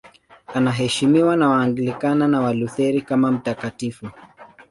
Anaheshimiwa 0.53 1.35
na 1.37 1.49
Waanglikana 1.49 2.27
na 2.27 2.41
Walutheri 2.41 3.01
kama 3.01 3.31
mtakatifu. 3.31 4.09